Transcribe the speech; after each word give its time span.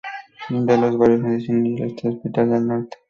Linda 0.49 0.73
con 0.77 0.81
los 0.83 0.97
barrios 0.97 1.19
Medicina 1.21 1.83
al 1.85 1.91
este 1.91 2.07
y 2.07 2.11
Hospital 2.15 2.53
al 2.53 2.67
norte. 2.67 2.97